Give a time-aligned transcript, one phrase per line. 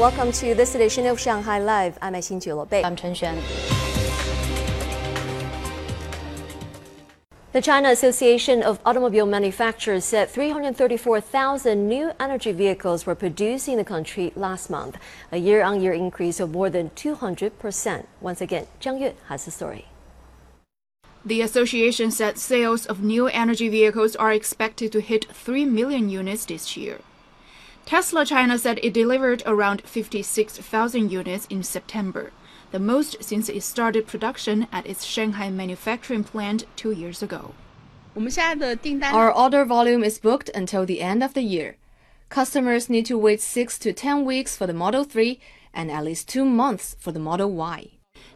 [0.00, 1.98] Welcome to this edition of Shanghai Live.
[2.00, 2.82] I'm Xin Bei.
[2.82, 3.36] I'm Chen Xuan.
[7.52, 13.84] The China Association of Automobile Manufacturers said 334,000 new energy vehicles were produced in the
[13.84, 14.96] country last month,
[15.30, 18.06] a year on year increase of more than 200%.
[18.22, 19.84] Once again, Zhang Yue has the story.
[21.26, 26.46] The association said sales of new energy vehicles are expected to hit 3 million units
[26.46, 27.00] this year.
[27.90, 32.30] Tesla China said it delivered around 56,000 units in September,
[32.70, 37.52] the most since it started production at its Shanghai manufacturing plant two years ago.
[39.12, 41.78] Our order volume is booked until the end of the year.
[42.28, 45.40] Customers need to wait 6 to 10 weeks for the Model 3
[45.74, 47.88] and at least 2 months for the Model Y.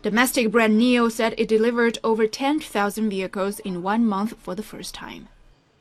[0.00, 4.94] Domestic brand NIO said it delivered over 10,000 vehicles in one month for the first
[4.94, 5.28] time.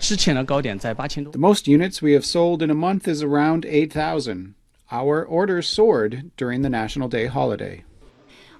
[0.00, 4.54] The most units we have sold in a month is around 8,000.
[4.90, 7.84] Our orders soared during the National Day holiday.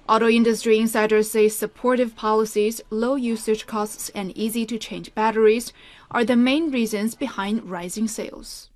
[0.07, 5.71] Auto industry insiders say supportive policies, low usage costs, and easy to change batteries
[6.11, 8.69] are the main reasons behind rising sales.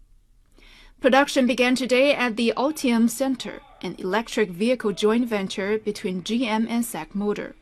[1.02, 6.86] Production began today at the Ultium Center, an electric vehicle joint venture between GM and
[6.86, 7.56] SAIC Motor.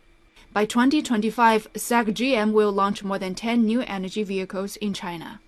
[0.54, 5.40] By 2025, SAIC-GM will launch more than 10 new energy vehicles in China.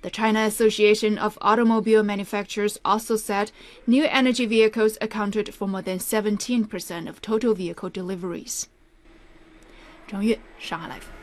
[0.00, 3.52] The China Association of Automobile Manufacturers also said
[3.86, 8.66] new energy vehicles accounted for more than 17% of total vehicle deliveries.
[10.06, 11.17] 张悦，上海 Life。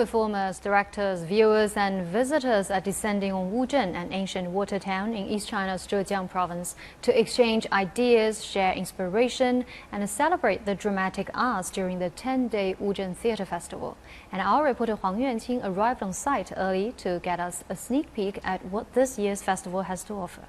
[0.00, 5.46] Performers, directors, viewers, and visitors are descending on Wuzhen, an ancient water town in East
[5.46, 12.08] China's Zhejiang province, to exchange ideas, share inspiration, and celebrate the dramatic arts during the
[12.08, 13.98] 10 day Wuzhen Theatre Festival.
[14.32, 18.40] And our reporter Huang Yuanqing arrived on site early to get us a sneak peek
[18.42, 20.44] at what this year's festival has to offer.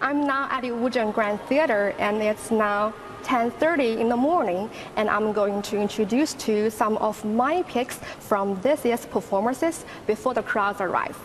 [0.00, 5.08] I'm now at the Wuzhen Grand Theater, and it's now 10.30 in the morning and
[5.08, 10.34] I'm going to introduce to you some of my picks from this year's performances before
[10.34, 11.18] the crowds arrive.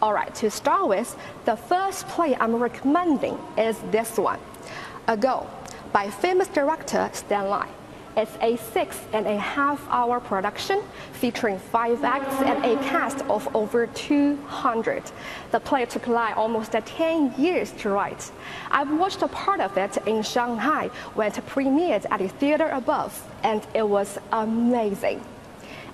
[0.00, 4.38] All right, to start with, the first play I'm recommending is this one,
[5.08, 5.48] Ago,
[5.92, 7.68] by famous director Stan Lai.
[8.18, 13.46] It's a six and a half hour production featuring five acts and a cast of
[13.54, 15.04] over 200.
[15.52, 18.32] The play took Lai almost 10 years to write.
[18.72, 23.24] I've watched a part of it in Shanghai when it premiered at the theater above,
[23.44, 25.22] and it was amazing.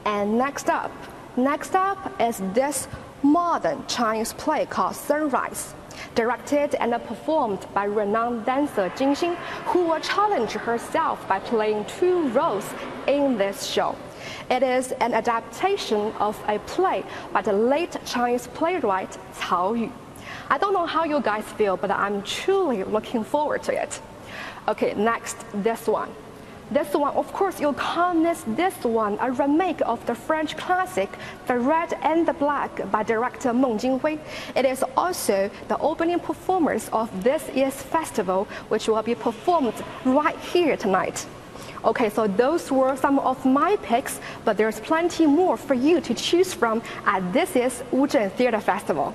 [0.07, 0.93] And next up,
[1.37, 2.89] next up is this
[3.23, 5.75] modern Chinese play called Sunrise
[6.15, 12.69] directed and performed by renowned dancer Xin, who will challenge herself by playing two roles
[13.07, 13.97] in this show.
[14.51, 19.93] It is an adaptation of a play by the late Chinese playwright Cao Yu.
[20.51, 24.01] I don't know how you guys feel, but I'm truly looking forward to it.
[24.69, 26.11] Okay, next, this one.
[26.75, 31.09] This one, of course, you can't miss this one, a remake of the French classic
[31.47, 34.19] The Red and the Black by director Meng Jinghui.
[34.57, 39.75] It is also the opening performance of this year's festival, which will be performed
[40.05, 41.25] right here tonight.
[41.85, 46.13] Okay, so those were some of my picks, but there's plenty more for you to
[46.13, 49.15] choose from at this year's Wuzhen Theater Festival.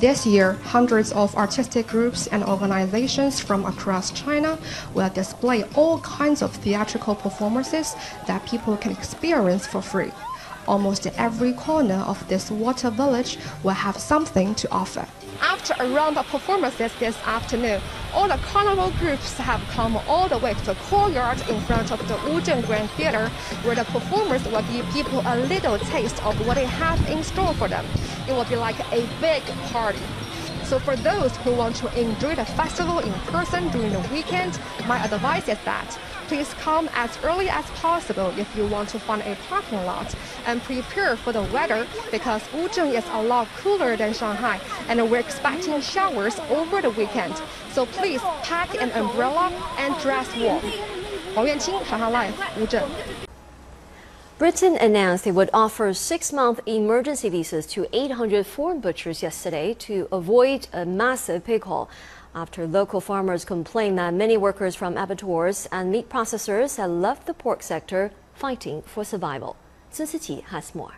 [0.00, 4.56] This year, hundreds of artistic groups and organizations from across China
[4.94, 7.96] will display all kinds of theatrical performances
[8.28, 10.12] that people can experience for free.
[10.68, 15.06] Almost every corner of this water village will have something to offer.
[15.40, 17.80] After a round of performances this afternoon,
[18.12, 22.06] all the carnival groups have come all the way to the courtyard in front of
[22.06, 23.30] the Wuzhen Grand Theater,
[23.62, 27.54] where the performers will give people a little taste of what they have in store
[27.54, 27.86] for them.
[28.28, 29.42] It will be like a big
[29.72, 30.04] party.
[30.64, 35.02] So for those who want to enjoy the festival in person during the weekend, my
[35.02, 39.34] advice is that Please come as early as possible if you want to find a
[39.48, 44.60] parking lot and prepare for the weather because Wuzhen is a lot cooler than Shanghai
[44.88, 47.34] and we're expecting showers over the weekend.
[47.72, 50.60] So please pack an umbrella and dress warm.
[51.34, 52.30] 黄元清，上海
[54.38, 60.06] Britain announced it would offer six month emergency visas to 800 foreign butchers yesterday to
[60.12, 61.88] avoid a massive pay call
[62.34, 67.34] after local farmers complained that many workers from abattoirs and meat processors had left the
[67.34, 69.56] pork sector fighting for survival.
[69.90, 70.94] Sun Siqi has more.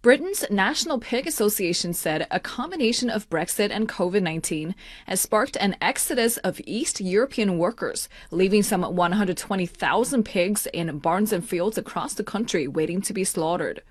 [0.00, 4.76] Britain's National Pig Association said a combination of Brexit and COVID 19
[5.06, 11.44] has sparked an exodus of East European workers, leaving some 120,000 pigs in barns and
[11.44, 13.82] fields across the country waiting to be slaughtered.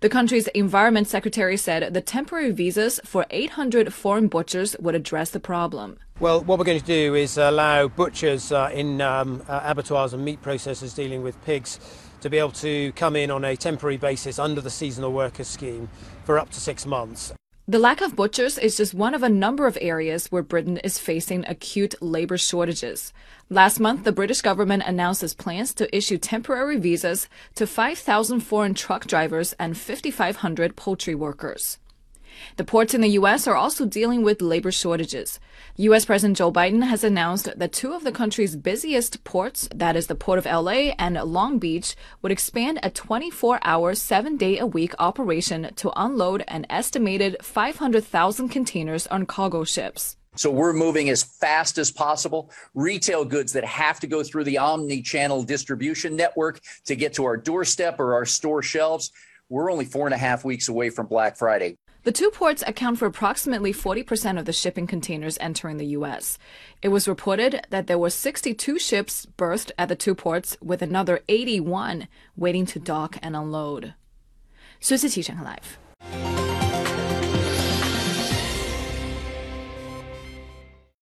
[0.00, 5.40] The country's environment secretary said the temporary visas for 800 foreign butchers would address the
[5.40, 5.98] problem.
[6.20, 10.24] Well, what we're going to do is allow butchers uh, in um, uh, abattoirs and
[10.24, 11.78] meat processors dealing with pigs
[12.20, 15.88] to be able to come in on a temporary basis under the seasonal workers scheme
[16.24, 17.32] for up to six months.
[17.66, 20.98] The lack of butchers is just one of a number of areas where Britain is
[20.98, 23.14] facing acute labor shortages.
[23.48, 28.74] Last month, the British government announced its plans to issue temporary visas to 5,000 foreign
[28.74, 31.78] truck drivers and 5,500 poultry workers.
[32.56, 33.46] The ports in the U.S.
[33.46, 35.40] are also dealing with labor shortages.
[35.76, 36.04] U.S.
[36.04, 40.14] President Joe Biden has announced that two of the country's busiest ports, that is the
[40.14, 44.94] Port of LA and Long Beach, would expand a 24 hour, seven day a week
[44.98, 50.16] operation to unload an estimated 500,000 containers on cargo ships.
[50.36, 52.50] So we're moving as fast as possible.
[52.74, 57.24] Retail goods that have to go through the omni channel distribution network to get to
[57.24, 59.12] our doorstep or our store shelves.
[59.48, 61.78] We're only four and a half weeks away from Black Friday.
[62.09, 66.39] The two ports account for approximately 40% of the shipping containers entering the U.S.
[66.81, 71.19] It was reported that there were 62 ships berthed at the two ports, with another
[71.29, 73.93] 81 waiting to dock and unload.
[74.81, 75.77] 随此启程 Live。